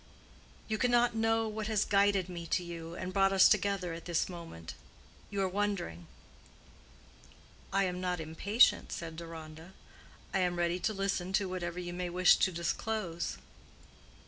[0.67, 4.27] "You cannot know what has guided me to you and brought us together at this
[4.27, 4.73] moment.
[5.29, 6.07] You are wondering."
[7.71, 9.73] "I am not impatient," said Deronda.
[10.33, 13.37] "I am ready to listen to whatever you may wish to disclose."